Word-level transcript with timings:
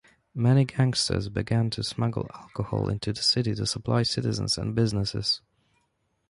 Many 0.33 0.65
gangsters 0.65 1.29
began 1.29 1.69
to 1.69 1.83
smuggle 1.83 2.27
alcohol 2.33 2.89
into 2.89 3.13
the 3.13 3.21
city 3.21 3.53
to 3.53 3.67
supply 3.67 4.01
citizens 4.01 4.57
and 4.57 4.73
businesses. 4.73 5.41